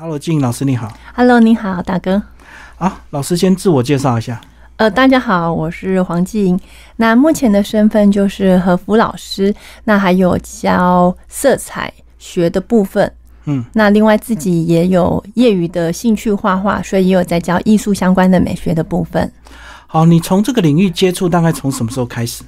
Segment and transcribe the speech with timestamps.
[0.00, 0.96] Hello，静老师你好。
[1.12, 2.22] Hello，你好，大哥。
[2.78, 4.40] 啊，老师先自我介绍一下。
[4.76, 6.60] 呃，大家好，我是黄静莹。
[6.94, 13.12] 那目前的身份就是和服老师，那还有教色彩学的部分。
[13.46, 19.28] 嗯，那另外自己也有业余的兴趣画画，所以也有在教艺术相关的美学的部分。
[19.88, 22.44] 好，你从这个领域接触大概从什么时候开始？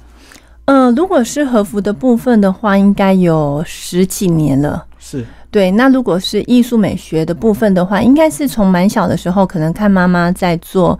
[0.63, 4.85] 呃，如果是和服的部分的话，应该有十几年了。
[4.97, 10.97] 是对，那如果是艺术美学的部分的话，应该是从蛮小的时候，可能看妈妈在做。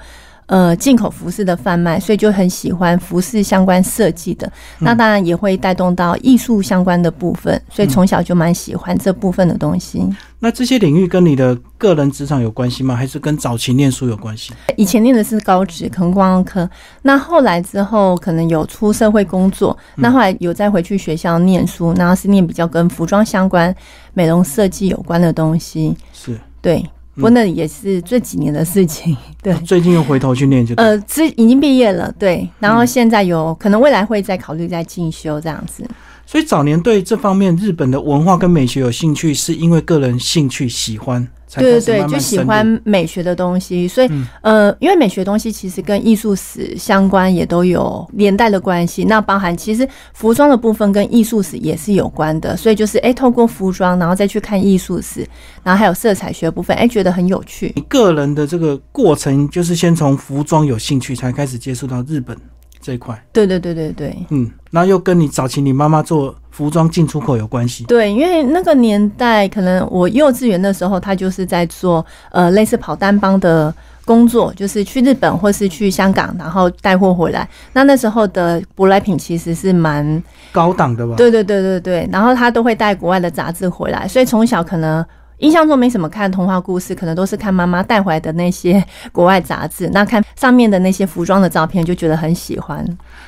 [0.47, 4.51] 呃，进口服饰的贩卖，所以就很喜欢服饰相关设计的。
[4.79, 10.05] 那当然也会带动到艺术相关的部分，所以从小就蛮喜欢这部分的东西。
[10.39, 12.95] 那这些领域跟你的个人职场有关系吗？
[12.95, 14.51] 还是跟早期念书有关系？
[14.75, 16.69] 以前念的是高职，可能观光科。
[17.03, 23.73] 那后来之后，可能有出社会工作，那后来有再回去学校念书，然后是念比较跟服装相关、
[24.13, 25.95] 美容设计有关的东西。
[26.11, 26.83] 是对。
[27.15, 29.53] 不过那也是这几年的事情， 对。
[29.65, 32.47] 最近又回头去念就呃，之已经毕业了，对。
[32.59, 35.83] 然后现在有可能未来会再考虑再进修这样子。
[36.25, 41.27] 所以早年对这方面日本的文化跟美学有兴趣，是因为个人兴趣喜欢。
[41.59, 49.03] 对对对，就喜欢美学的东西，所以、嗯、呃，因为美学东西其实跟艺术史相关，也都有连带的关系。
[49.03, 55.27] 那包含其实服装的部分跟艺术史也是有关的，所以就是哎，透过服装，然后再去看艺术史，
[55.63, 57.73] 然后还有色彩学部分，哎，觉得很有趣。
[57.75, 62.37] 你个人的这个过程，就是先从服装有兴趣，才开始接触到日本
[62.81, 63.21] 这一块。
[63.31, 66.35] 对对对对对，嗯，然后又跟你早期你妈妈做。
[66.51, 77.47] 服装进出口有关系，对，因为那个年代，可能我幼稚园的时候，她就是在做呃类似跑单帮的工作，就是去日本或是去香港，然后带货回来。
[77.71, 80.21] 那那时候的舶来品其实是蛮
[80.51, 81.15] 高档的吧？
[81.15, 85.03] 对对对对对，然后他都会带国外的杂志回来，所以从小可能
[85.41, 92.85] 印象中没什么看童话故事，可能都是看妈妈带回来的那些 国外杂志，那看上面的那些服装的照片，就觉得很喜欢。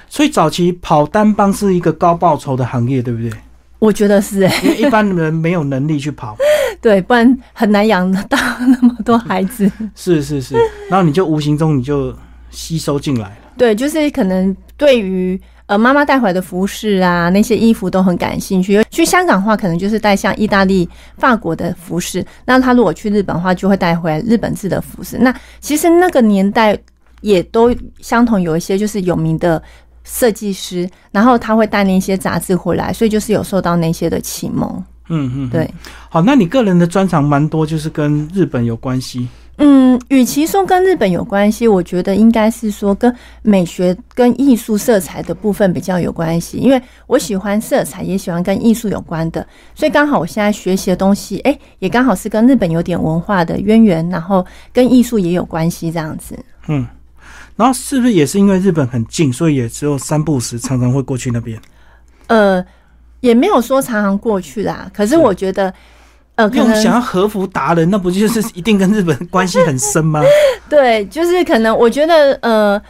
[0.08, 3.32] 所以早期跑单帮是一个高报酬的行业，对不对？
[3.80, 6.38] 我觉得是、欸，因为一般人没有能力去跑，
[6.80, 9.70] 对，不然很难养得到那么多孩子。
[9.96, 10.56] 是 是是，
[10.90, 12.16] 然后你就无形中你就
[12.50, 13.36] 吸收进来了。
[13.58, 15.40] 对，就是可能对于
[15.74, 18.84] 呃妈妈带回来的服饰啊，那些衣服都很感兴趣。
[18.92, 25.18] 去香港的话，可能就是带像意大利、法国的服饰；那他如果去日本的话，就会带回来日本制的服饰。
[25.18, 26.78] 那其实那个年代
[27.22, 29.62] 也都相同，有一些就是有名的。
[30.06, 34.70] 设计师，然后他会带那些杂志回来，所以就是有受到那些的启蒙。
[35.08, 35.74] 嗯嗯，对。
[36.10, 39.30] 好，那你个人的专长蛮多，就是跟日本有关系。
[39.58, 46.58] 嗯，与其说跟日本有关系，我觉得应该是说跟美学、跟艺术、色彩的部分比较有关系。
[46.58, 56.38] 因为我喜欢色彩，也喜欢跟艺术有关的，所以刚好我现在学习的东西，哎、欸，也刚好是跟日本有点文化的渊源，然后跟艺术也有关系，这样子。
[56.68, 56.88] 嗯。
[57.56, 61.62] 然后是不是也是因为日本很近，所以也只有三不时常常会过去那边？
[62.26, 62.66] 呃，
[63.20, 64.90] 也没有说常常过去啦。
[64.92, 65.72] 可是我觉得，
[66.36, 70.22] 呃，可能想要和服达人，那不就是一定跟日本关系很深吗？
[70.68, 72.82] 对，就是可能我觉得，呃，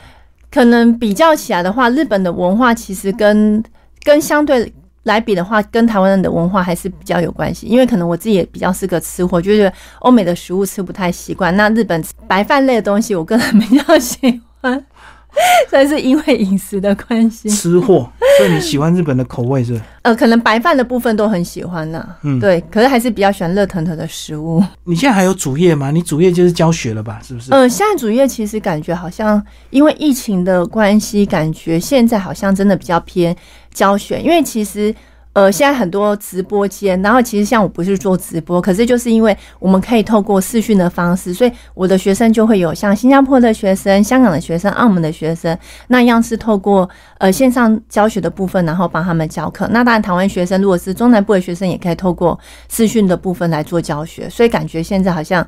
[0.50, 3.62] 可能比较起来的话，日本的文化其实跟
[4.04, 4.72] 跟相对
[5.04, 7.68] 来比的话，跟台湾人的文化还是比较有关系。
[7.68, 11.54] 因为可能我自己也比较是个吃货，就是欧美的食物吃不太习惯。
[11.58, 14.86] 那日本白饭类的东西，我个人比较喜欢。
[15.72, 19.80] 但是因为饮食的关系，吃货，所以你喜欢日本的口味是？
[20.04, 22.06] 呃，可能白饭的部分都很喜欢呢。
[22.24, 24.64] 嗯，对，可是还是比较喜欢热腾腾的食物。
[24.84, 25.92] 你现在还有主业吗？
[25.92, 27.20] 你主业就是教学了吧？
[27.26, 27.52] 是不是？
[27.52, 33.36] 呃，现在主业其实感觉好像因为疫情的关系，感觉现在好像真的比较偏
[33.74, 34.94] 教学，因为其实。
[35.34, 45.58] 呃，现在很多直播间，然后其实像我不是做直播，可是就是因为我们可以透过视讯的方式，所以我的学生就会有像新加坡的学生、香港的学生、澳门的学生，
[45.88, 49.68] 那样是透过呃线上教学的部分，然后帮他们教课。
[49.72, 52.40] 那当然，台湾学生如果是中南部的学生，也可以透过
[52.70, 54.30] 视讯的部分来做教学。
[54.30, 55.46] 所以感觉现在好像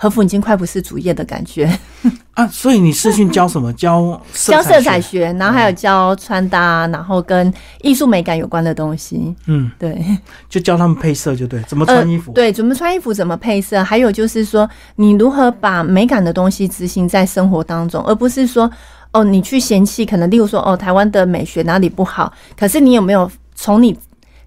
[0.00, 1.76] 和服已经快不是主业的感觉。
[2.34, 2.46] 啊。
[2.46, 3.72] 所以你视讯教什么？
[3.72, 9.34] 教 教色彩学，然后还有教穿搭，然后跟艺术美感有关的东西。
[9.46, 10.00] 嗯，对，
[10.48, 12.30] 就教他们配色，就对，怎么穿衣服？
[12.30, 18.70] 呃、对，怎么穿衣服，怎么配色，还有就是说，你如何把美感的东西执行在生活当中，而不是说
[19.10, 23.98] 哦，你去嫌弃，可能例如说哦，台湾的美学哪里不好，可是你有没有从你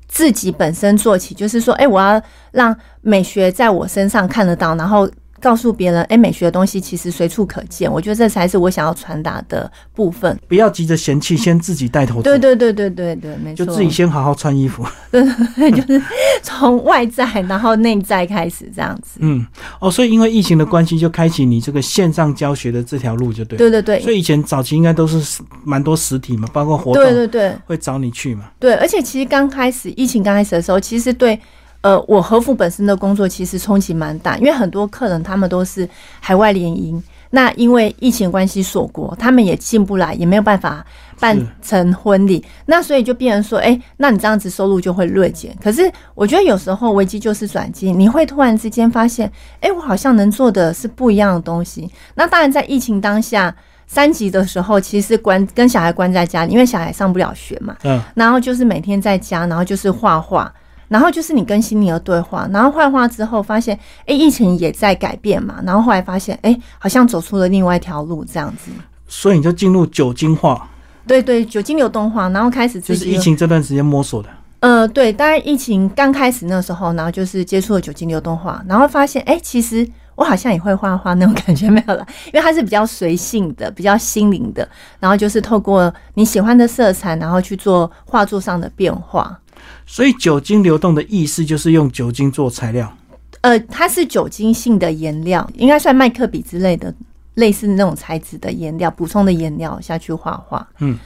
[0.07, 1.35] 自己本身做起？
[1.35, 2.21] 就是说，哎、欸，我要
[2.51, 5.09] 让美学在我身上看得到，然后。
[5.41, 7.91] 告诉别人，哎，美学的东西其实随处可见。
[7.91, 10.39] 我觉得这才是我想要传达的部分。
[10.47, 12.21] 不要急着嫌弃，先自己带头走。
[12.21, 13.65] 对对对对对对，没错。
[13.65, 14.85] 就自己先好好穿衣服。
[15.09, 16.01] 对对对，就是
[16.43, 19.19] 从外在然后内在开始这样子。
[19.19, 19.45] 嗯，
[19.79, 23.57] 哦，所以因为疫情的关系，就开启你这个线上教学的这条路，就对。
[23.57, 23.99] 对对对。
[24.01, 27.03] 所以以前早期应该都是蛮多实体嘛，包括活动。
[27.03, 27.55] 对对对。
[27.65, 28.51] 会找你去嘛？
[28.59, 31.39] 对，而且其实刚开始疫情刚开始的时候，其实对。
[31.81, 35.87] 呃，我和服本身的工作其实冲击蛮大，因为很多客人他们都是
[36.19, 37.01] 海外联姻，
[37.31, 40.85] 那因为疫情关系锁国，他们也进不来，也没有办法
[41.19, 45.57] 办成婚礼，那所以就变成说，哎，那你这样子收入就会锐减。
[45.59, 49.31] 可是我觉得有时候危机就是转机，你会突然之间发现，
[49.61, 51.89] 哎，我好像能做的是不一样的东西。
[52.13, 53.55] 那当然在疫情当下
[53.87, 60.53] 三级的时候，其实关跟小孩关在家里，因为小孩上不了学嘛，嗯，然后就是每天在家，然后就是画画。
[60.91, 65.61] 然后就是你跟心理的对话，然后画画之后发现，哎，疫情也在改变嘛。
[65.65, 68.69] 然后后来发现，哎，好像走出了另外一条路，这样子。
[69.07, 70.67] 所以你就进入酒精画。
[71.07, 74.27] 对对，酒精流动画，然后开始就是疫情这段时间摸索的。
[74.59, 84.67] 呃，对，当然疫情刚开始那时候，然后就是接触了酒精流动画，然后发现，哎，其实我好像也会画画那种感觉没有了， 因为它是比较随性的，比较心灵的，
[84.99, 89.39] 然后就是透过你喜欢的色彩，然后去做画作上的变化。
[89.85, 92.97] 所以酒精流动的意思就是用酒精做材料，
[93.41, 96.93] 呃，它是酒精性的颜料，应该算麦克笔之类的，
[97.33, 100.65] 类似那种材质的颜料，补充的颜料下去画画。
[100.79, 100.97] 嗯，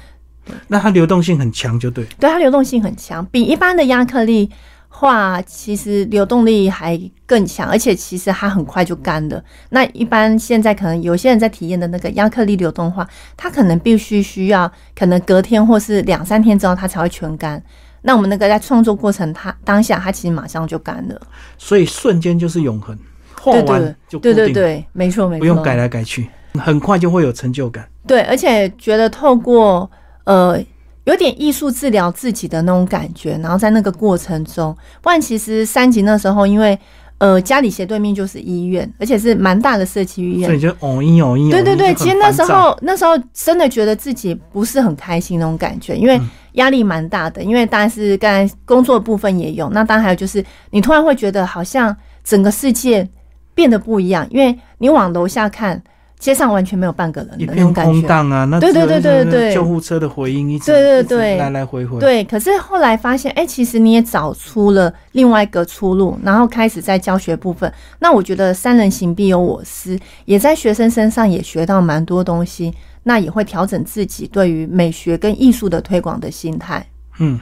[0.67, 2.05] 那它流动性很强，就对。
[2.19, 4.49] 对，它流动性很强，比一般的亚克力
[4.89, 9.43] 画其实流动力还更强，而且其实它很快就干了。
[9.69, 17.61] 那一般现在可能有些人在体验的那个亚克力流动画，它可能必须需要可能隔天或是两三天之后，它才会全干。
[18.05, 21.19] 那我们那个在创作过程，它当下它其实马上就干了，
[21.57, 22.95] 所以瞬间就是永恒，
[23.41, 27.85] 画完就对对对，没错没错，不用改来改去，很快就会有成就感。
[28.05, 29.89] 对，而且觉得透过
[30.25, 30.57] 呃
[31.05, 36.79] 有点艺术治疗自己的那种感觉，然后在那个过程中，不然其实三级那时候因为。
[37.17, 40.49] 呃，家里斜对面就是医院，而且是蛮大的社区医院。
[40.49, 41.49] 所以就哦一哦一。
[41.49, 46.19] 对对对，其实那时候那时候真的觉得自己不是很开心那种感觉，因为
[46.53, 47.41] 压力蛮大的。
[47.41, 53.07] 因为当然是刚才工作部分也有，那当然还有就是你突然会觉得好像整个世界
[53.53, 55.81] 变得不一样，因为你往楼下看。
[56.17, 58.45] 街上完全没有半个人，一片空荡啊！
[58.45, 61.99] 那对对对对对，救护车的回音一直对对对来来回回。
[61.99, 67.71] 对，可是后来发现，哎，其实你也找出了另外一个出路，然后开始在教学部分。
[67.99, 72.73] 那我觉得三人行必有我师，也在学生身上也学到蛮多东西。
[73.07, 76.83] 那也会调整自己对于美学跟艺术的推广的心态。
[77.19, 77.39] 嗯。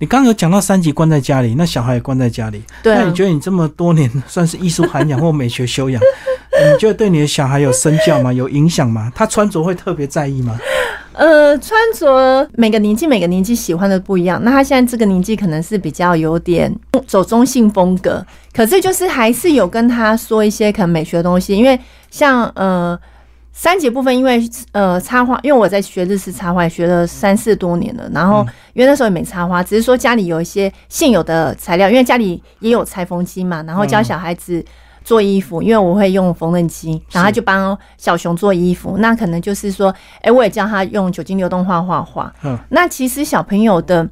[0.00, 2.62] 你刚刚有讲到三级关在家里，那小孩也关在家里。
[2.82, 2.94] 对。
[2.94, 6.00] 那你觉得你这么多年算是艺术涵养或美学修养，
[6.72, 8.32] 你觉得对你的小孩有身教吗？
[8.32, 9.12] 有影响吗？
[9.14, 10.58] 他穿着会特别在意吗？
[11.12, 14.42] 呃，穿着每个年纪每个年纪喜欢的不一样。
[14.42, 16.74] 那他现在这个年纪可能是比较有点
[17.06, 18.24] 走中性风格，
[18.54, 21.78] 可是就是还是有跟他说一些可能美学的东西，因为
[22.10, 22.98] 像呃。
[23.52, 24.40] 三节部分，因为
[24.72, 28.08] 呃插花，因为我在学日式插画，学了三四多年了。
[28.14, 33.62] 然后因为那时候也没插花，只是说家里有一些现有的材料，因为家里也有裁缝机嘛。
[33.64, 34.64] 然后教小孩子
[35.04, 38.96] 做衣服，因为我会用缝纫机，然后就帮小熊做衣服。
[38.98, 42.32] 那可能就是说，哎，我也教他用酒精流动画画画。
[42.42, 44.08] 嗯，那其实小朋友的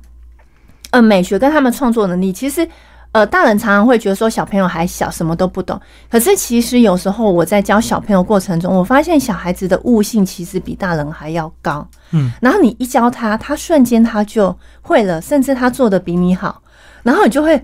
[0.90, 2.69] 呃美学跟他们创作能力，其实。
[3.13, 5.81] 呃，大人常常会觉得说小朋友还小，什么都不懂。
[6.11, 11.88] 可是其实有时候我在教小朋友过程中，我发现小孩子的悟性其实比大人还要高。
[12.11, 16.62] 嗯，然后你一教他，他瞬间他就会了，甚至他做的比你好。
[17.03, 17.61] 然后你就会，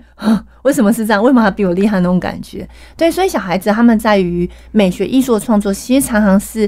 [0.63, 1.21] 为什么是这样？
[1.21, 2.67] 为什么他比我厉害那种感觉？
[2.97, 6.67] 对，所以小孩子他们在于美学艺术的创作，其实常常是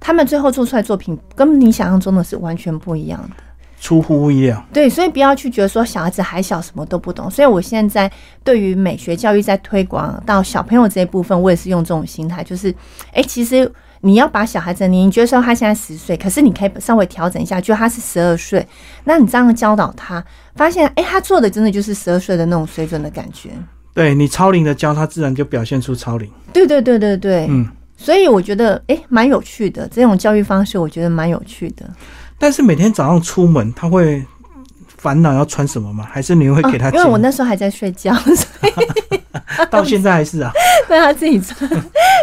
[0.00, 3.42] 他们最后做出来作品，跟你想象中的是完全不一样的。
[3.84, 7.30] 出乎意料，对，所以不要去觉得说小孩子还小，什么都不懂。
[7.30, 8.10] 所以我现在
[8.42, 12.74] 对于美学教育在推广到小朋友这一部分，我也是用这种心态，就是，
[13.12, 18.66] 哎，其实你要把小孩子，你觉得说他现在十岁，可是你可以稍微调整一下，就他是十二岁，
[19.04, 20.24] 那你这样教导他，
[20.54, 23.50] 发现，哎，他做的真的就是十二岁的那种水准的感觉。
[23.92, 26.26] 对你超龄的教他，自然就表现出超龄。
[26.54, 31.84] 对对对对对，嗯，所以我觉得，哎，蛮有趣的这种教育方式，我觉得蛮有趣的。
[32.38, 34.24] 但是每天早上出门，他会
[34.98, 36.06] 烦恼要穿什么吗？
[36.10, 36.90] 还是你会给他？
[36.90, 39.20] 因为我那时候还在睡觉， 所以
[39.70, 40.50] 到现在还是啊，
[40.88, 41.68] 让他自己穿。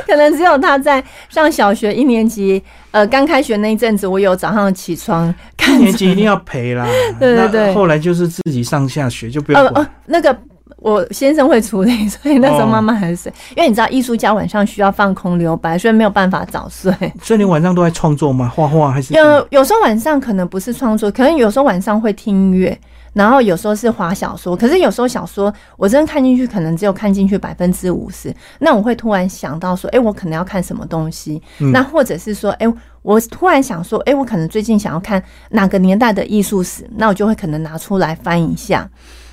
[0.06, 5.34] 可能只有他在上小学一年级，呃，刚开学那一阵子，我有早上起床。
[5.68, 6.86] 一年级一定要陪啦，
[7.20, 7.74] 对对对。
[7.74, 9.90] 后来就是自己上下学就不用管。
[10.08, 10.38] 那个
[10.82, 13.32] 我先生会处理， 所以那时候哦妈妈还睡。
[13.56, 16.92] 因为你知道艺术家晚上需要放空留白，所以没有办法早睡。
[17.22, 18.52] 所以你晚上都在创作吗？
[18.54, 19.14] 画画还是？
[19.14, 22.76] 有有时候晚上可能不是创作，可能有时候晚上会听音乐，
[23.14, 24.58] 然后有时候是划小说。
[24.58, 28.36] 可是有时候小说我真的看进去，可能只有看进去百分之五十。
[28.58, 31.40] 那我会突然想到说，哎、我可能要看什么东西？
[31.60, 32.68] 嗯那或者是说，哎、
[33.04, 38.90] 我突然想说，哎、我可能最近想要看哪个年代的艺术史，那我就会可能拿出来翻一下。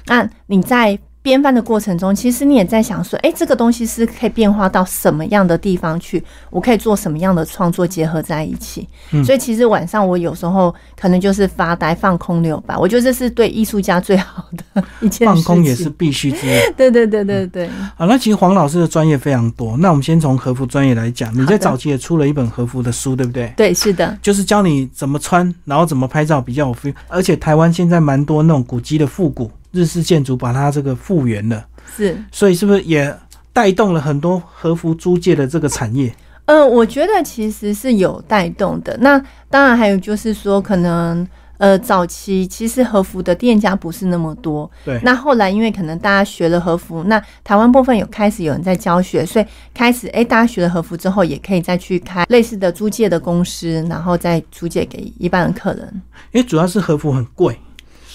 [0.06, 6.22] 那你在编翻的过程中，其实你也在想说，哎、这个东西是可以变化到什么样的地方去？
[6.50, 8.88] 我可以做什么样的创作结合在一起？
[9.10, 14.44] 嗯所以其实晚上我有时候可能就是发呆、放空留白，我觉得这是对艺术家最好
[14.74, 15.42] 的一件事情。
[15.42, 16.50] 放空也是必须之一。
[16.76, 19.76] 对对对对对，好，那其实黄老师的专业非常多。
[19.76, 23.52] 那我们先从和服专业来讲，你在早期也出了一本和服的书，对不对？
[23.56, 26.94] 对是的，就是教你怎么穿，然后怎么拍照比较有 feel。
[27.08, 32.16] 而且台湾现在蛮多那种古迹的复古日式建筑，把它这个复原了，是。
[32.32, 33.14] 所以是不是也
[33.52, 36.14] 带动了很多和服租借的这个产业？
[36.46, 38.96] 呃，我觉得其实是有带动的。
[39.02, 41.26] 那当然还有就是说，可能
[41.58, 44.70] 呃早期其实和服的店家不是那么多。
[44.82, 49.44] 对那后来因为可能大家学了和服，那台湾部分有开始有人在教学，所以
[49.74, 56.02] 开始哎、大家学了和服之后，也可以再去开类似的租借的公司，然后再租借给一般的客人。
[56.32, 57.58] 因为主要是和服很贵，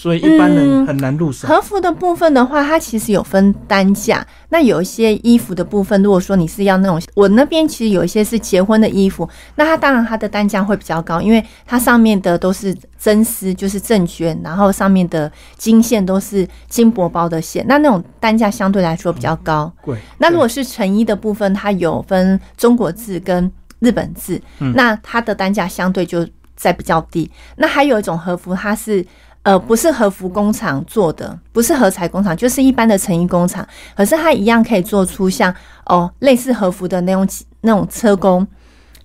[0.04, 1.48] 所以一般人嗯很难入手。
[1.48, 4.26] 和服的部分的话，它其实有分单价。
[4.50, 19.72] 那有一些衣服的部分，如果说你是要那种，我那边其实有一些是结婚的衣服，那它当然它的单价会比较高，因为它上面的都是真丝，就是正绢，然后上面的金线都是金箔包的线，那那种单价相对来说比较高。
[19.82, 19.98] 贵。
[20.18, 27.32] 那如果是成衣的部分，它有分中国字跟日本字，嗯那它的单价相对就在比较低。
[27.56, 29.06] 那还有一种和服，它是
[29.44, 35.54] 呃不是和服工厂做的，不是和裁工厂，就是一般的成衣工厂，可是它一样可以做出像
[35.86, 37.28] 哦类似和服的那种
[37.62, 38.46] 那种车工。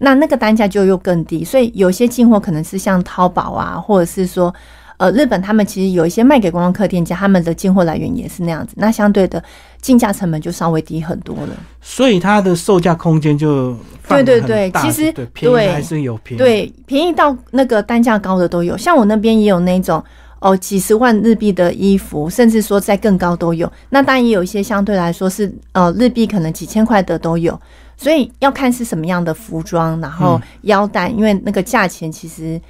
[0.01, 4.55] 那那个单价就又更低，所以有些进货可能是像淘宝啊，或者是说，
[4.97, 9.43] 呃，日本他们其实有一些卖给观光客店家，他们的进货来源也是那样子，那相对的
[9.81, 11.49] 进价成本就稍微低很多了。
[11.81, 13.77] 所以它的售价空间就
[14.07, 20.01] 对对对其实对便宜对还是有便宜。，对，便宜到那个单价高的都有，像我那边也有那种
[20.41, 23.71] 哦几十万日币的衣服，甚至说在更高都有。
[23.91, 27.61] 那当然也有一些相对来说是呃日币可能几千块的都有，
[27.97, 32.61] 所以要看是什么样的服装，然后腰带，因为那个价钱其实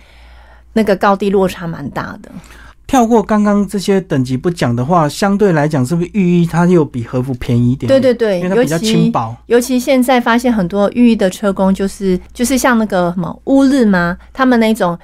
[0.73, 2.31] 那个高低落差蛮大的。
[2.87, 8.01] 跳过刚刚这些等级不讲的话，相对来讲是不是浴衣它又比和服便宜一点点？
[8.01, 9.37] 对对对，尤因为它比较轻其薄。
[9.45, 14.17] 尤其现在发现很多寓意的车工，就是就是像那个什么乌日吗？
[14.33, 14.99] 他们那种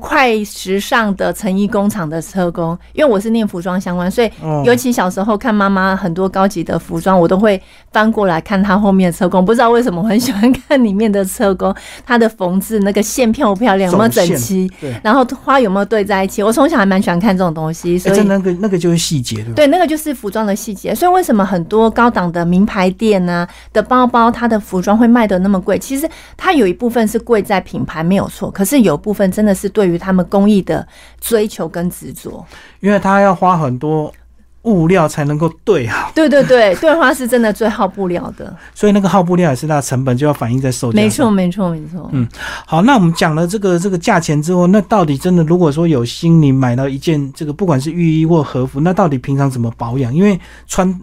[0.00, 7.60] 快时尚的成衣工厂的车工，因为我是念服装相关，所以哦尤其小时候看妈妈很多高级的服装，我都会
[7.92, 9.44] 翻过来看她后面的车工。
[9.44, 11.74] 不知道为什么我很喜欢看里面的车工，
[12.04, 14.70] 它的缝制那个线漂不漂亮，有没有整齐，
[15.02, 16.42] 然后花有没有对在一起。
[16.42, 19.52] 我从小还蛮喜欢看这种东西，所哎，以这那个那个就是细节，对吧？
[19.54, 20.92] 对，那个就是服装的细节。
[20.92, 25.78] 所以为什么很多高档的名牌店呢、的包包，它的服装会卖的那么贵？
[25.78, 30.88] 其实它有一部分是贵在品牌没有错，可是有部分真的是对于他们工艺的
[31.20, 32.42] 追求跟执着。
[32.80, 34.10] 因为他要花很多
[34.62, 40.96] 物料才能够对好，对对对，对 花是真的最耗布料的，所以那个耗布料也是它的成本就要反映在售价。
[40.96, 41.30] 没错。
[41.30, 42.08] 没错没错。
[42.12, 42.26] 嗯
[42.66, 50.14] 好，那我们讲了这个这个价钱之后，那到底真的如果说有心你买到一件这个不管是浴衣或和服，那到底平常怎么保养？
[50.14, 50.98] 因为穿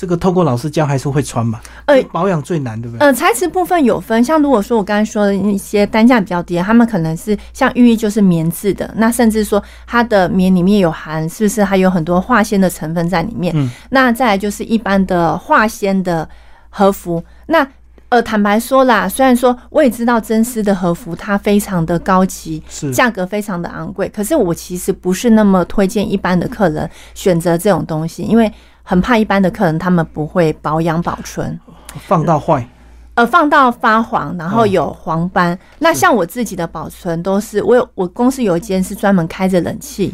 [0.00, 3.06] 这个透过老师教还是会穿嘛，呃保养最难，对不对？
[3.06, 13.52] 呃，材质部分有分，像如果说我刚才说的一些单价比较低，他们可能是像寓意就是棉质的，那甚至说它的棉里面有含是不是还有很多化纤的成分在里面？
[13.54, 16.26] 嗯那再来就是一般的化纤的
[16.70, 17.68] 和服，那。
[18.10, 28.52] 呃，坦白说啦，虽然说我也知道真丝的和服它非常的高级，是价格非常的昂贵，可是我其实不是那么推荐一般的客人选择这种东西，因为
[28.90, 31.56] 很怕一般的客人他们不会保养保存。
[31.94, 32.68] 放到坏，
[33.14, 35.56] 呃，放到发黄，然后嗯有黄斑。
[35.78, 40.12] 那像我自己的保存都是，我有我公司有一间是专门开着冷气，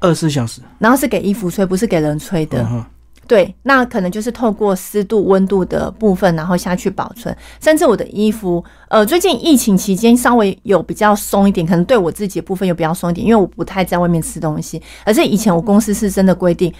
[0.00, 0.62] 二十四小时。
[0.78, 2.66] 然后是给衣服吹，不是给人吹的。
[2.70, 2.82] 嗯
[3.28, 7.36] 对，那可能就是透过湿度、温度的部分，然后下去保存。
[7.60, 14.80] 甚至我的衣服，呃，最近疫情期间稍微有比较松一点，可能对我自己的部分有比较松一点，因为我不太在外面吃东西。
[15.04, 16.72] 而且以前我公司是真的规定，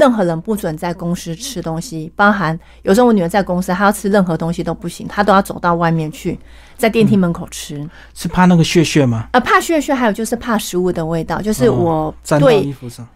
[0.00, 6.38] 任何人不准在公司吃东西，包含有时候我女儿在公司，她要吃任何东西都不行，她都要走到外面去，
[6.78, 7.86] 在电梯门口吃。
[8.14, 9.28] 是怕那个血血吗？
[9.32, 13.08] 呃，怕血血，还有就是怕食物的味道，就是哦我。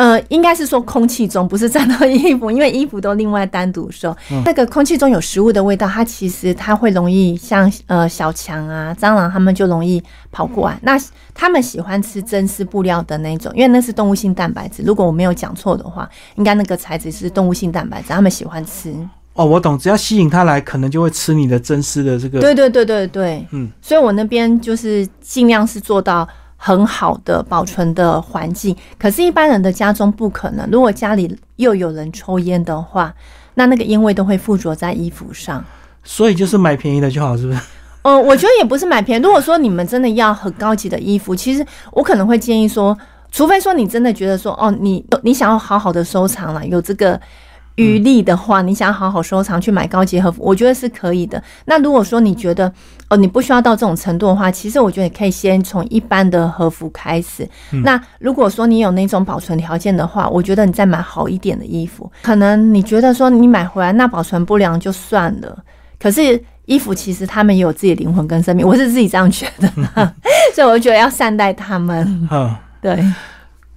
[0.00, 4.16] 呃，应该是说空气中，不是沾到衣服，因为衣服都另外单独收。
[4.46, 10.02] 那个空气中有食物的味道，它其实它会容易像呃小强啊、蟑螂，它们就容易
[10.32, 10.78] 跑过来。
[10.80, 10.98] 那
[11.34, 14.82] 他们喜欢吃真丝布料的那种，因为那是动物性蛋白质。
[14.82, 18.94] 如果我没有讲错的话，应该那个材质是动物性蛋白质，他们喜欢吃。
[19.34, 22.40] 哦，我懂，只要吸引它来，可能就会吃你的真丝的这个。
[22.40, 26.26] 对对对对对，嗯，所以我那边就是尽量是做到。
[26.62, 30.68] 很好的保存的环境，可是，一般人的家中不可能。
[30.70, 33.14] 如果家里又有人抽烟的话，
[33.54, 35.64] 那那个烟味都会附着在衣服上。
[36.04, 37.58] 所以，就是买便宜的就好，是不是？
[38.02, 39.22] 哦，我觉得也不是买便宜。
[39.24, 42.94] 如果说你们真的要很高级的衣服，其实我可能会建议说，
[43.32, 47.18] 除非说你真的觉得说，哦，你你想要好好的收藏了，有这个。
[47.80, 51.42] 余力的话，你想好好收藏去买高级和服，我觉得是可以的。
[51.64, 52.72] 那如果说你觉得
[53.08, 57.48] 哦，你不需要到这种程度的话，其实我觉得你可以先从一般的和服开始。
[57.82, 62.10] 那如果说你有那种保存条件的话，我觉得你再买好一点的衣服。
[62.22, 65.58] 可能你觉得说你买回来那保存不良就算了，
[65.98, 69.68] 可是衣服其实他们也有自己的灵魂跟生命，我是自己这样觉得，
[70.54, 72.28] 所以我觉得要善待他们。
[72.30, 73.04] 嗯，对。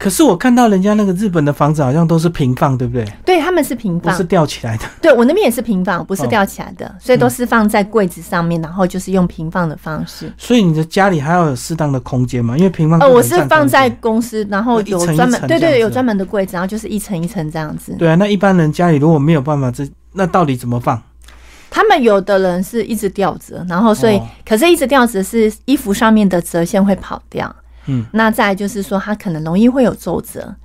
[0.03, 3.05] 可是我看到人家那个日本的房子好像都是平放，对不对？
[3.25, 4.83] 对，他们是平放，不是吊起来的。
[5.01, 10.29] 对我那边也是平放，不是吊起来的，所以都是放在柜子上面，然后就是用平放的方式。
[10.38, 12.57] 所以你的家里还要有适当的空间嘛？
[12.57, 17.95] 因为平放呃，我是放在公司，然后有专门对对有专门的柜子，然后就是一层一层这样子。
[17.98, 21.01] 对啊，那一般人家里如果没有办法，这那到底怎么放？
[21.69, 27.55] 他们有的人是一直吊着，然后所以可是一直吊着是衣服上面的折线会跑掉。
[27.87, 30.55] 嗯，那再就是说它可能容易会有皱褶。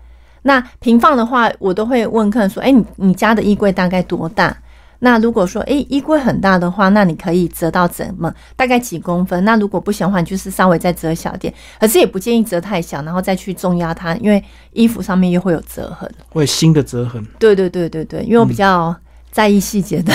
[0.43, 4.57] 那平放的话，我都会问客人说：“哎，你你家的衣柜大概多大？
[5.01, 9.45] 那如果说哎衣柜很大的话，那你可以折到怎么大概几公分？
[9.45, 17.25] 那如果不行的话，就是稍微再折小点，可是也不建议折太小，然后再去重压它，因为衣服上面又会有折痕，会新的折痕。
[17.39, 18.95] 对对对对对，因为我比较
[19.31, 20.13] 在意细节的，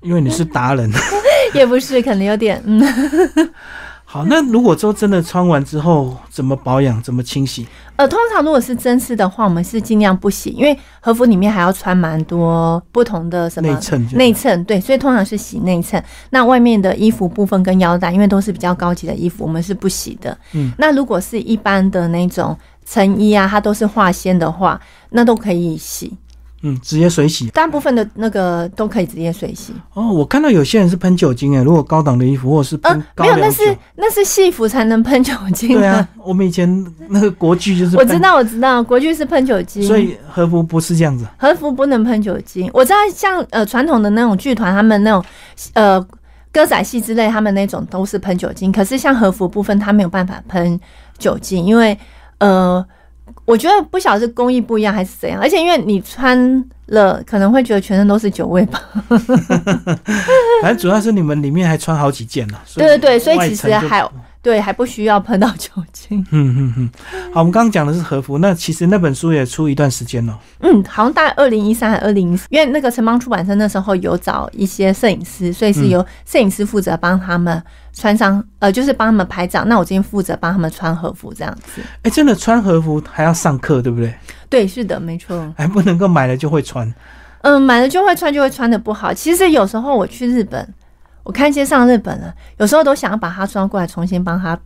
[0.00, 0.90] 因为你是达人，
[1.54, 2.82] 也不是，可能有点嗯。”
[4.14, 7.66] 好，那如果说真的穿完之后怎么保养，怎么清洗？
[7.96, 16.00] 呃，通常如果是真丝的话，我们是尽量不洗，因为和服里面还要穿蛮多不同的什么内衬，内衬对，所以通常是洗内衬。
[16.30, 20.38] 那外面的衣服部分跟腰带，因为都是比较高级的衣服，我们是不洗的。
[20.52, 26.16] 嗯，那如果是一般的那种成衣啊，它都是化纤的话，那都可以洗。
[26.66, 29.74] 嗯，直接水洗，大部分的那个都可以直接水洗。
[29.92, 35.76] 哦，我看到有些人是喷酒精诶，如果高档的衣服或者是呃，没有，那是那是戏服才能喷酒精。
[35.76, 36.66] 对啊，我们以前
[37.10, 37.94] 那个国剧就是。
[37.98, 39.82] 我知道，我知道，国剧是喷酒精。
[39.82, 41.26] 所以和服不是这样子。
[41.36, 42.70] 和服不能喷酒精。
[42.72, 45.22] 我知道，像呃传统的那种剧团，他们那种
[45.74, 46.02] 呃
[46.50, 48.72] 歌仔戏之类，他们那种都是喷酒精。
[48.72, 50.80] 可是像和服部分，他没有办法喷
[51.18, 51.98] 酒精，因为
[52.38, 52.82] 呃。
[53.44, 58.80] 我觉得不晓得是工艺不一样还是怎样，而且因为你穿了可能会觉得全身都是酒味吧。
[60.62, 62.58] 反正主要是你们里面还穿好几件呢。
[62.74, 64.06] 对对对，所以其实还
[64.42, 66.20] 对还不需要喷到酒精。
[66.30, 66.90] 嗯嗯嗯。
[67.32, 70.38] 好，我们刚刚讲的是和服，那其实那本书也出一段时间了。
[70.60, 77.62] 嗯，好像大概二零一三还二零一四，因为那个城邦出版社那时候有找一些摄影师，所以是由摄影师负责帮他们。
[77.96, 79.64] 穿上呃，就是帮他们拍照。
[79.66, 81.80] 那我今天负责帮他们穿和服这样子。
[82.02, 84.12] 哎，真的穿和服还要上课，对不对？
[84.54, 85.52] 对，是的，没错。
[85.56, 86.94] 还不能够买了就会穿。
[87.42, 89.12] 嗯，买了就会穿，就会穿的不好。
[89.12, 90.74] 其实有时候我去日本，
[91.24, 94.56] 我看街上日本人，有时候都想要把它穿过来，重新帮他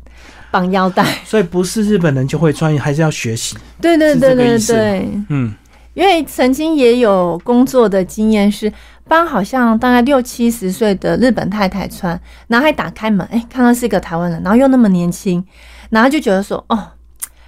[0.50, 1.02] 绑腰带。
[1.24, 3.56] 所以不是日本人就会穿，还是要学习。
[3.80, 5.54] 对对对对对，嗯。
[5.94, 8.70] 因为曾经也有工作的经验，是
[9.08, 15.42] 帮好像大概六七十岁的日本太太穿，然后还打开门，哎，看到是一个台湾人，然后又那么年轻，
[15.88, 16.90] 然后就觉得说，哦。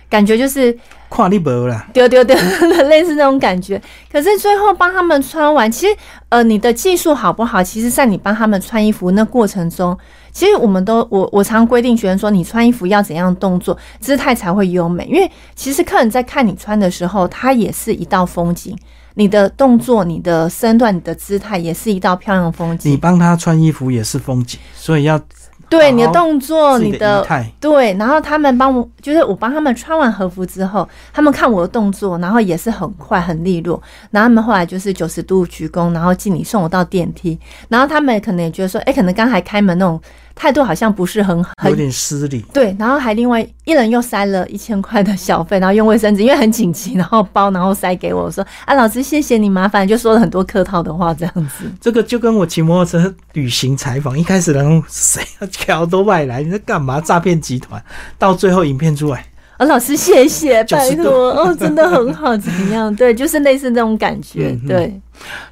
[0.08, 0.76] 感觉就是
[1.10, 2.34] 跨立博了，丢丢丢，
[2.88, 3.82] 类似那种感觉。
[4.10, 5.94] 可是最后帮他们穿完，其实
[6.28, 7.60] 呃，你的技术好不好？
[7.62, 9.98] 其实，在你帮他们穿衣服那过程中，
[10.30, 15.04] 其实我们都我我常规定学生说，你穿衣服要怎样动作，姿态才会优美。
[15.06, 18.78] 因为其实客人在看你穿的时候，他也是一道风景。
[19.20, 22.90] 你的动作、你的身段、你的姿态，也是一道漂亮风景。
[22.90, 25.20] 你帮他穿衣服也是风景，所以要。
[25.68, 27.24] 对你的动作，你的
[27.60, 33.80] 对，然后他们帮我，就是我帮他们穿完和服之后，他们看我的动作，然后也是很快很利落，
[34.10, 40.00] 然后他们后来就是九十度鞠躬，然后敬礼送我到电梯，然后他们可能也觉得说，哎，可能刚才开门那种。
[40.40, 51.70] 态度好像不是很有点失礼，对，然后还另外一人又塞了一千块的小费，然后用卫生纸，因为很紧急，然后包，然后塞给我，说啊，老师谢谢你，麻烦，就说了很多客套的话，这样子。
[51.78, 56.98] 这个就跟我骑摩托车旅行采访，一开始然后谁要挑都外来，你在干嘛？
[57.02, 57.84] 诈骗集团，
[58.18, 59.26] 到最后影片出来。
[59.58, 62.96] 啊，老师谢谢， 拜托，哦，真的很好，怎么样？
[62.96, 64.98] 对，就是类似那种感觉对。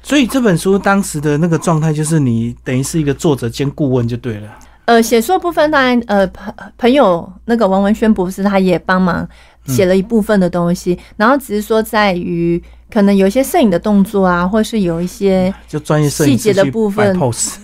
[0.01, 4.49] 所以这本书当时的那个状态，就是你等于是一个作者兼顾问就对了。
[4.89, 9.27] 呃，写作部分当然，呃，朋朋友那个王文轩博士他也帮忙
[9.67, 12.59] 写了一部分的东西，然后只是说在于
[12.91, 17.15] 可能有一些摄影的动作啊，或是有一些就专业细节的部分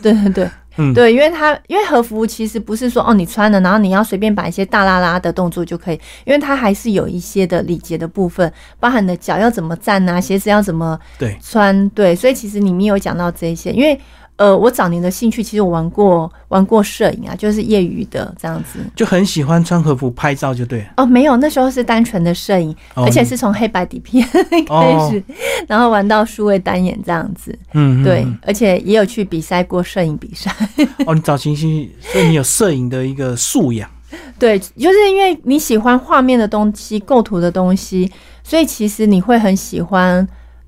[0.03, 0.49] 对对 对。
[0.77, 13.97] 嗯，对，因为他因为和服其实不是说哦你穿了，然后你要随便摆一些大拉拉的动作就可以，因为它还是有一些的礼节的部分，包含你的脚要怎么站啊，鞋子要怎么对，穿，对，所以其实里面有讲到这一些，因为
[14.37, 18.79] 呃我早年的兴趣其实我玩过玩过摄影啊，就是业余的这样子。
[18.95, 20.85] 就很喜欢穿和服拍照就对。
[20.97, 24.27] 哦，没有，那时候是单纯的摄影，哦而且是从黑白底片
[24.67, 25.23] 开哦始，
[25.67, 27.57] 然后玩到数位单眼这样子。
[27.73, 30.53] 嗯，嗯对嗯，而且也有去比赛过摄影比赛。
[31.07, 31.61] 哦，你早期是，
[32.01, 33.89] 所以你有摄影的一个素养。
[34.39, 38.09] 对，就是因为你喜欢画面的东西、构图的东西，
[38.43, 40.25] 所以其实你会很喜欢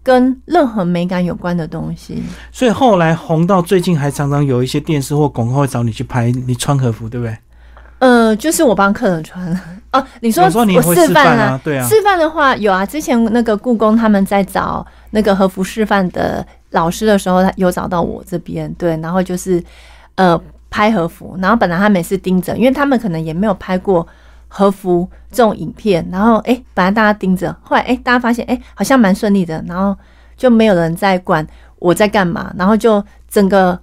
[0.07, 2.23] 跟任何美感有关的东西。
[2.49, 7.37] 所以后来红到最近，还常常有一些电视或广告会找你去拍你穿和服，对不对？
[7.99, 9.59] 呃，就是我帮客人穿
[9.91, 10.01] 哦。
[10.21, 11.59] 你说我示示范啊？
[11.61, 19.61] 对啊，示范的话有啊，之前那个故宫他们在找那个和服示范的老师的时候，他有找到我这边，对，然后就是
[20.15, 20.39] 呃
[20.69, 24.07] 拍和服，然后本来他们也是盯着，因为他们可能也没有拍过
[24.47, 29.95] 和服这种影片，然后诶，本来大家盯着，后来诶，大家发现诶，好像蛮顺利的，然后
[30.35, 31.45] 就没有人在管
[31.79, 33.79] 我在干嘛，然后就整个。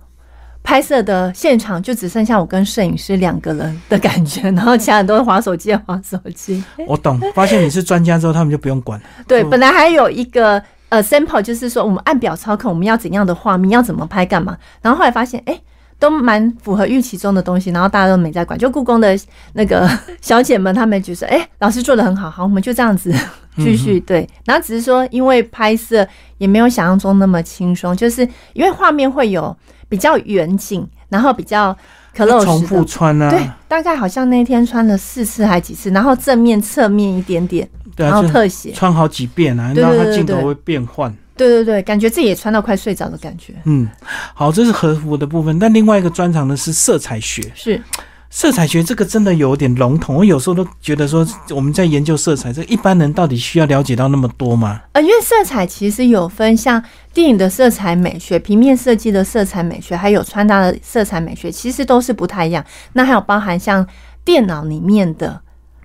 [0.67, 6.65] 拍摄的现场就只剩下我跟摄影师两个人的感觉，然后其他人都是划手机，划手机。
[6.87, 7.21] 我懂。
[7.35, 9.05] 发现你是专家之后，他们就不用管了。
[9.29, 14.57] 对，嗯本来还有一个呃 sample，就是说我们按表操控，我们要怎样的画面，要怎么拍，干嘛。
[14.81, 15.61] 然后后来发现，哎、
[15.99, 18.59] 都蛮符合预期中的东西，然后大家都没在管。
[18.59, 19.19] 就故宫的
[19.55, 19.89] 那个
[20.21, 23.13] 小姐们，她们就说，哎、老师做的很好，好，我们就这样子
[23.57, 24.29] 继续对。
[24.45, 26.07] 然后只是说，因为拍摄
[26.39, 29.57] 也没有想象中那么轻松，就是因为画面会有
[29.89, 31.77] 比较远景，然后比较
[32.15, 32.85] close 重复。
[32.85, 41.15] 穿啊，对，大概好像那天穿了四次还几次，然后正面、侧面一点点，然后特写，穿好几遍啊，对然后它镜头会变换。
[41.37, 43.53] 对对对，感觉自己也穿到快睡着的感觉。
[43.65, 43.89] 嗯，
[44.35, 45.59] 好，这是和服的部分。
[45.59, 47.51] 但另外一个专长呢是色彩学。
[47.55, 47.83] 是，
[48.31, 54.81] 色彩学这个真的有点笼统，我有时候都觉得说我们在研究色彩，这一般人到底需要了解到那么多吗？
[54.93, 62.65] 呃，因为色彩其实有分像电影的色彩美学、平面设计的色彩美学，还有穿搭的色彩美学，其实都是不太一样。
[62.93, 63.87] 那还有包含像
[64.25, 65.44] 电脑里面的。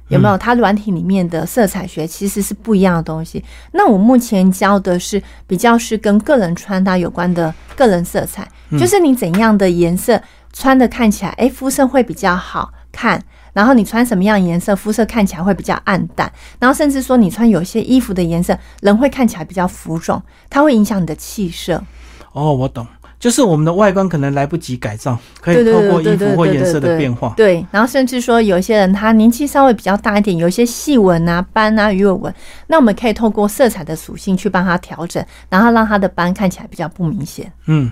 [0.10, 0.38] 有没有？
[0.38, 3.44] 它软体里面的色彩学其实是不一样的东西。
[3.72, 13.24] 那我目前教的是比较是跟个人穿搭有关的个人色彩，就是你怎样的颜色穿的看起来，哎，肤色会比较好看。
[13.52, 16.32] 然后你穿什么样颜色，肤色看起来会比较暗淡。
[16.60, 21.84] 然后甚至说你穿有些衣服的颜色，人会看起来比较浮肿，它会影响你的气色。
[22.32, 22.86] 哦，我懂，
[23.20, 27.34] 就是我们的外观可能来不及改造，可以透过衣服或颜色的变化。
[27.36, 32.34] 对，然后甚至说有一些人他年纪稍微比较大一点，有一些细纹啊、斑啊、鱼尾纹，
[32.68, 37.52] 那我们可以透过色彩的属性去帮他调整，然后让他的斑看起来比较不明显。
[37.68, 37.92] 嗯，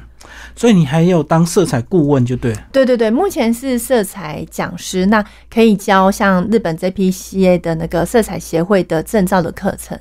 [0.55, 2.61] 所以你还有当色彩顾问就对了。
[2.71, 5.21] 对对对，目前是色彩讲师，那
[5.53, 9.99] 可以教像日本 JPCA 的那个色彩协会的证照的课程。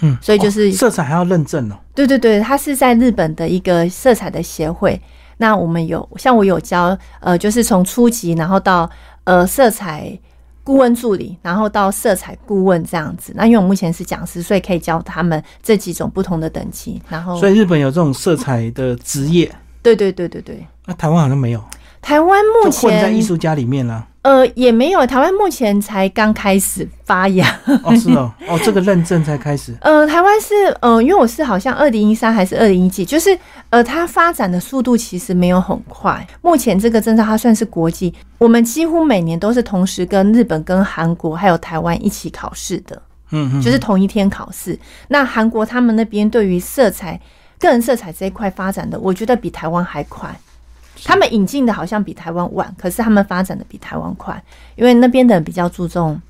[0.00, 1.76] 嗯，所以就是哦色彩还要认证哦。
[1.94, 5.00] 对对对，它是在日本的一个色彩的协会。
[5.38, 8.90] 那我们有像我有教，呃，就是从初级，然后到
[9.24, 10.18] 呃色彩
[10.64, 13.32] 顾问助理，然后到色彩顾问这样子。
[13.36, 17.00] 那因为我目前是讲师，所以可以教他们这几种不同的等级。
[17.08, 19.48] 然后，所以日本有这种色彩的职业，
[19.80, 21.62] 对对对对对，那台湾好像没有，
[22.08, 24.06] 台湾目前混在前艺术家里面啦。
[24.22, 27.46] 呃也没有，台湾目前才刚开始发芽。
[27.82, 29.74] 哦，是哦，哦，这个认证才开始。
[29.82, 36.26] 呃，台湾是呃，因为我是好像二零一三还是二零一几，就是呃，它发展的速度其实没有很快。
[36.40, 44.78] 目前这个证照它算是国际，我们几乎每年都是同时跟日本、跟韩国还有台湾一起考试的，嗯嗯，就是同一天考试。
[45.08, 47.20] 那韩国他们那边对于色彩、
[47.58, 50.34] 个人色彩这一块发展的，我觉得比台湾还快。
[51.04, 54.42] 他们引进的好像比台湾晚，可是他们发展的比台湾快，
[54.76, 56.20] 因为那边的人比较注重。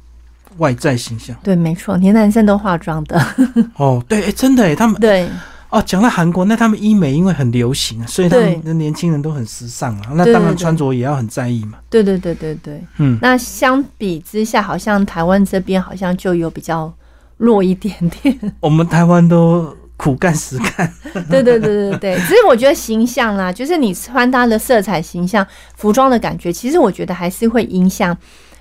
[0.56, 1.36] 外在形象。
[1.42, 3.20] 对，没错，连男生都化妆的。
[3.76, 5.28] 哦，对，哎，真的哎，他们对，
[5.68, 11.78] 哦，讲到韩国，那他们医美因为很流行啊，所以他们的年轻人都很时尚啊，那当然穿着也要很在意嘛。
[11.88, 12.82] 对对对对对。
[12.96, 16.92] 嗯，那相比之下，好像台湾这边好像就有比较
[17.36, 18.36] 弱一点点。
[18.58, 20.90] 我们台湾都苦干实干。
[21.28, 28.16] 对对对对对，只是我觉得形象啦，就是你穿搭的色彩、形象、服装的感觉，其实我觉得还是会影响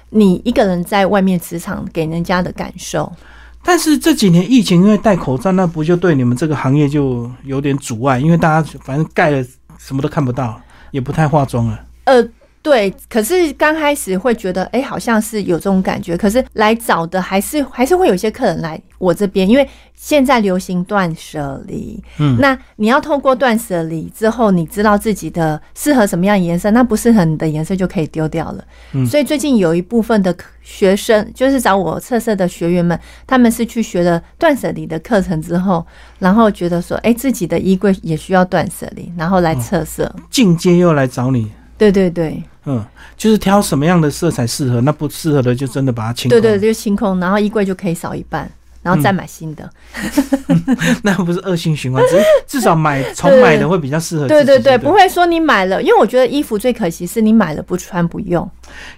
[0.10, 3.10] 你一个人在外面职场给人家的感受。
[3.64, 8.18] 但是这几年疫情，因为戴口罩，那不就对你们这个行业就有点阻碍？
[8.18, 9.44] 因为大家反正盖了
[9.78, 10.60] 什么都看不到，
[10.92, 11.80] 也不太化妆了。
[12.06, 12.26] 呃，
[12.62, 16.18] 对，可是刚开始会觉得，哎，好像是有这种感觉。
[16.18, 22.04] 可是来找的还是还是会有些客人来我这边，因为现在流行断舍离。
[22.20, 28.66] 嗯，那你要透过断舍离之后，你知道自己的适合什么样的颜色，那不适合你的颜色就可以丢掉了。
[28.92, 35.86] 嗯所以最近有一部分的学生，就是找我测色的学员们，他们是去学了断舍离的课程之后，
[36.20, 40.14] 然后觉得说，哎，自己的衣柜也需要断舍离，然后来测色。
[40.30, 42.42] 进阶又来找你，对对对。
[42.70, 42.84] 嗯，
[43.16, 46.42] 就是挑什么样的色彩适合，那不适合的就真的把它清空。
[46.42, 49.70] 对对，就清空，然后衣柜就可以少一半，然后再买新的。
[51.02, 54.28] 那不是恶性循环，只是至少买重买的会比较适合。
[54.28, 58.50] 对对对，不不会说你买了，因为我觉得衣服最可惜是你买了不穿不用。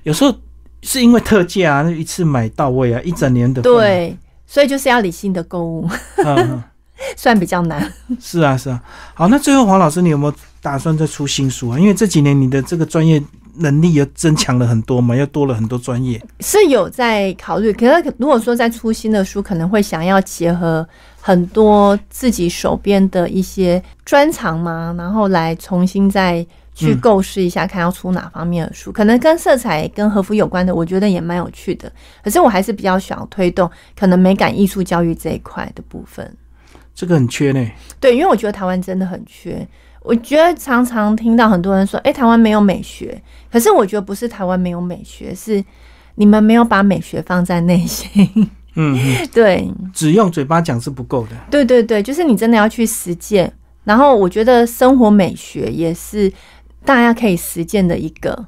[0.02, 0.36] 有时候
[0.82, 5.88] 是因为特价啊，那一次买到位啊，一整年的。，对，所以就是要理性的购物，
[6.18, 6.64] 嗯，嗯
[7.16, 7.94] 虽然比较难。
[8.20, 8.82] 是啊是啊。
[9.14, 11.80] 好，那最后黄老师，你有没有打算再出新书啊？
[11.80, 13.22] 因为这几年你的这个专业
[13.56, 16.22] 能力又增强了很多嘛，又多了很多专业。
[16.42, 20.88] 是有在考虑，可是如果说再出新的书，可能会想要结合
[21.20, 28.92] 很多自己手边的一些专长嘛，然后来重新再去嗯构思一下，看要出哪方面的书。
[28.92, 31.92] 可能跟色彩、跟和服有关的，我觉得也蛮有趣的。
[32.24, 36.34] 可是我还是比较想推动可能美感艺术教育这一块的部分。
[36.96, 37.66] 这个很缺呢。
[38.00, 39.68] 对，因为我觉得台湾真的很缺。
[40.10, 45.64] 我觉得常常听到很多人说：“哎、台湾没有美学。”可是我觉得不是台湾没有美学，是
[46.16, 48.10] 你们没有把美学放在内心。
[48.74, 48.98] 嗯嗯，
[49.32, 51.36] 对，只用嘴巴讲是不够的。
[51.52, 53.54] 对对对，就是你真的要去实践。
[53.84, 56.32] 然后我觉得生活美学也是
[56.84, 58.48] 大家可以实践的一个。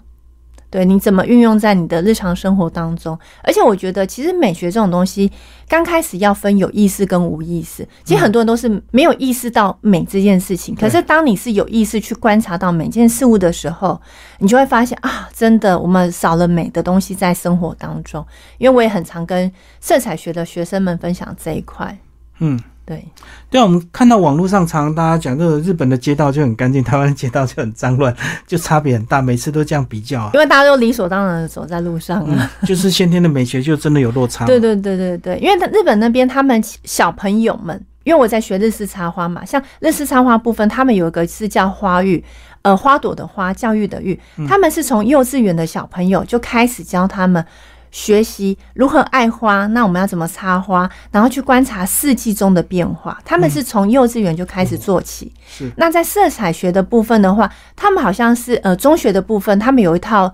[0.72, 3.20] 对，你怎么运用在你的日常生活当中？
[3.44, 5.30] 而且我觉得，其实美学这种东西，
[5.68, 7.86] 刚开始要分有意识跟无意识。
[8.06, 14.00] 其实很多人都是没有意识到美这件事情，可是当你是有意识去观察到每件事物的时候，
[14.40, 18.26] 你就会发现啊，真的我们少了美的东西在生活当中。
[18.58, 21.98] 因为我也很常跟色彩学的学生们分享这一块。
[22.40, 22.58] 嗯，
[22.92, 23.08] 对，
[23.50, 28.14] 对啊，我们看到网络上常常大家讲，这个日本的街道就很干净，台湾的街道就很脏乱，
[28.46, 30.32] 就差别很大，每次都这样比较啊。
[30.34, 32.38] 因为大家都理所当然的走在路上嗯。
[32.68, 34.46] 就是先天的美学就真的有落差。
[34.46, 42.22] 对对对对对，因为日本那边他们小朋友们，因为我在学日式插花嘛，像日式插花部分，他们有一个是叫花育，
[42.64, 47.46] 呃，花朵的花，教育的育，他们是从幼稚园的小朋友就开始教他们。
[47.92, 53.20] 学习如何爱花，那我们要怎么插花，然后去观察四季中的变化。
[53.24, 55.32] 他们是从幼稚园就开始做起。
[55.46, 60.34] 是那在色彩学的部分的话，他们好像是呃中学的部分，他们有一套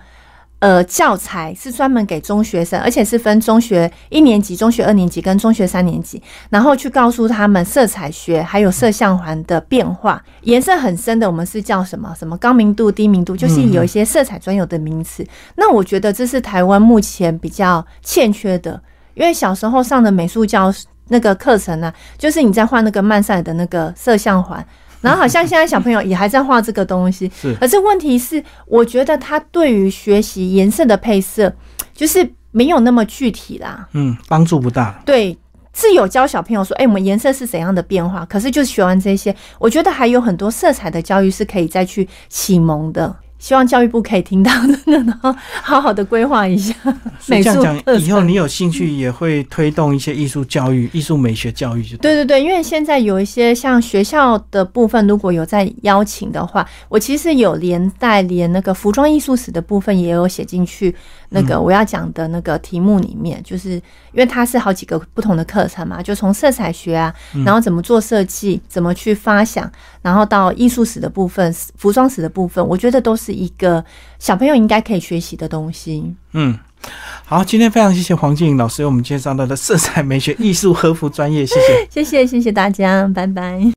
[0.60, 10.24] 呃教材是专门给中学生，而且是分中学一年级、中学二年级跟中学三年级，然后去告诉他们色彩学还有色相环的变化。
[10.41, 15.26] 颜色很深的，我们是叫什么什么高明度、低明度，就是有一些色彩专有的名词。
[15.56, 18.82] 那我觉得这是台湾目前比较欠缺的，
[19.13, 20.74] 因为小时候上的美术教
[21.10, 24.65] 那个课程呢、就是你在画那个曼赛尔的那个色相环。
[25.02, 31.54] 然后好像现在小朋友也还在画这个东西， 是可是问题是，我觉得他对于学习颜色的配色，
[31.94, 33.88] 就是没有那么具体啦。
[33.94, 35.02] 嗯，帮助不大。
[35.06, 35.38] 对，
[35.74, 43.16] 是有教小朋友说，哎、我们颜色是怎样的变化，可是就学完这些，我觉得还有很多色彩的教育是可以再去启蒙的。
[43.39, 46.73] 希望教育部可以听到的，然后好好的规划一下
[47.28, 48.28] 美术讲，以后。
[48.28, 52.13] 你有兴趣也会推动一些艺术教育、艺术美学教育就对。
[52.13, 60.93] 对对对，因为现在有一些像学校的部分，如果有在邀请的话，我其实有连带连那个服装艺术史的部分也有写进去
[61.30, 63.82] 那个我要讲的那个题目里面，就是因
[64.15, 67.13] 为它是好几个不同的课程嘛，就从色彩学啊，
[67.45, 69.71] 然后怎么做设计，怎么去发想，
[70.02, 73.84] 然后到艺术史的部分、服装史的部分，我觉得都是一个
[74.20, 76.16] 小朋友应该可以学习的东西。
[76.32, 76.58] 嗯，
[77.26, 81.88] 好，今天非常谢谢黄静颖老师为我们介绍到的色彩美学艺术和服专业，谢谢。
[81.92, 83.74] 谢谢，谢谢大家，拜拜。